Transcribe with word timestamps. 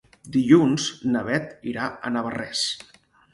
Dilluns 0.35 0.87
na 1.15 1.21
Beth 1.27 1.53
irà 1.73 1.91
a 2.09 2.13
Navarrés. 2.17 2.65